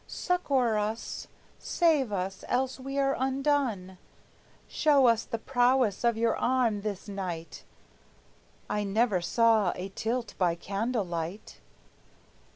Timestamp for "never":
8.83-9.21